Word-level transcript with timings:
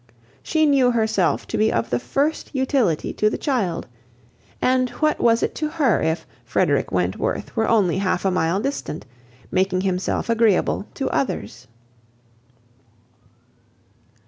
She 0.41 0.65
knew 0.65 0.89
herself 0.89 1.45
to 1.45 1.59
be 1.59 1.71
of 1.71 1.91
the 1.91 1.99
first 1.99 2.49
utility 2.55 3.13
to 3.13 3.29
the 3.29 3.37
child; 3.37 3.85
and 4.59 4.89
what 4.89 5.19
was 5.19 5.43
it 5.43 5.53
to 5.61 5.69
her 5.69 6.01
if 6.01 6.25
Frederick 6.43 6.91
Wentworth 6.91 7.55
were 7.55 7.67
only 7.69 7.99
half 7.99 8.25
a 8.25 8.31
mile 8.31 8.59
distant, 8.59 9.05
making 9.51 9.81
himself 9.81 10.27
agreeable 10.27 10.87
to 10.95 11.07
others? 11.11 11.67